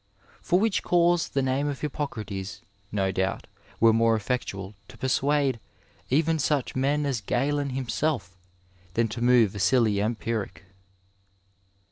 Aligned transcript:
For 0.41 0.59
which 0.59 0.81
cause 0.81 1.29
the 1.29 1.43
name 1.43 1.67
of 1.67 1.81
Hippocrates 1.81 2.63
(no 2.91 3.11
doubt) 3.11 3.45
were 3.79 3.93
more 3.93 4.15
effectual 4.15 4.73
to 4.87 4.97
persuade 4.97 5.59
even 6.09 6.39
such 6.39 6.75
men 6.75 7.05
as 7.05 7.21
Galen 7.21 7.69
himself 7.69 8.35
than 8.95 9.07
to 9.09 9.21
move 9.21 9.53
a 9.53 9.59
silly 9.59 9.99
empiric." 9.99 10.63